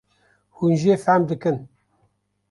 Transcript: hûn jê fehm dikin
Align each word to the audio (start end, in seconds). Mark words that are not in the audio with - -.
hûn 0.57 0.73
jê 0.81 0.95
fehm 1.03 1.21
dikin 1.29 1.57